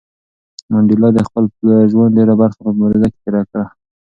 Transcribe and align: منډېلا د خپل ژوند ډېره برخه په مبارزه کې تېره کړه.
منډېلا 0.71 1.09
د 1.13 1.19
خپل 1.27 1.43
ژوند 1.91 2.15
ډېره 2.17 2.33
برخه 2.41 2.59
په 2.65 2.71
مبارزه 2.77 3.07
کې 3.11 3.19
تېره 3.23 3.41
کړه. 3.49 3.65